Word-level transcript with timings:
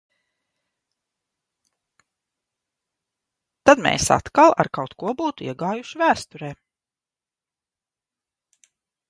Tad 3.71 3.83
mēs 3.87 4.07
atkal 4.17 4.55
ar 4.65 4.71
kaut 4.79 4.97
ko 5.03 5.15
būtu 5.21 5.49
iegājuši 5.51 6.01
vēsturē. 6.05 6.51